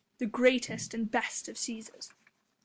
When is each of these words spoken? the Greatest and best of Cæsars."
the 0.17 0.25
Greatest 0.25 0.95
and 0.95 1.11
best 1.11 1.47
of 1.47 1.57
Cæsars." 1.57 2.09